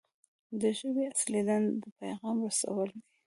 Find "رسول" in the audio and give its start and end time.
2.47-2.89